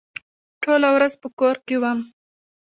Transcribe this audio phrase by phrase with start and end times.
[0.61, 1.99] ټوله ورځ په کور کې وم.